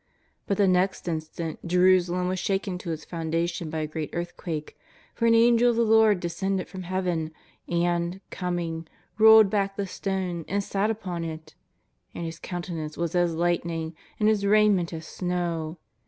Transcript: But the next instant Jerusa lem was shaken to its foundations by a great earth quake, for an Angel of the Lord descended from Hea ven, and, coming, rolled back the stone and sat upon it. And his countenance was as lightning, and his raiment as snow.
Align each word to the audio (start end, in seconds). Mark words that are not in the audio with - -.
But 0.47 0.57
the 0.57 0.67
next 0.67 1.07
instant 1.07 1.59
Jerusa 1.63 2.09
lem 2.09 2.27
was 2.27 2.39
shaken 2.39 2.79
to 2.79 2.91
its 2.91 3.05
foundations 3.05 3.69
by 3.69 3.81
a 3.81 3.85
great 3.87 4.09
earth 4.13 4.35
quake, 4.35 4.75
for 5.13 5.27
an 5.27 5.35
Angel 5.35 5.69
of 5.69 5.75
the 5.75 5.83
Lord 5.83 6.19
descended 6.19 6.67
from 6.67 6.81
Hea 6.81 7.01
ven, 7.01 7.31
and, 7.69 8.19
coming, 8.31 8.87
rolled 9.19 9.51
back 9.51 9.75
the 9.75 9.85
stone 9.85 10.43
and 10.47 10.63
sat 10.63 10.89
upon 10.89 11.23
it. 11.23 11.53
And 12.15 12.25
his 12.25 12.39
countenance 12.39 12.97
was 12.97 13.13
as 13.13 13.35
lightning, 13.35 13.95
and 14.19 14.27
his 14.27 14.43
raiment 14.43 14.91
as 14.91 15.05
snow. 15.05 15.77